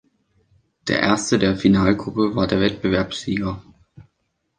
[0.87, 3.61] Der erste der Finalgruppe war der Wettbewerbssieger.